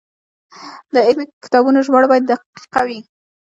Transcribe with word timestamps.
د 0.93 0.95
علمي 1.07 1.25
کتابونو 1.43 1.79
ژباړه 1.85 2.07
باید 2.11 2.23
دقیقه 2.31 2.81
وي. 2.87 2.99